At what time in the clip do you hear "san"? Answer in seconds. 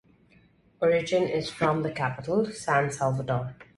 2.51-2.91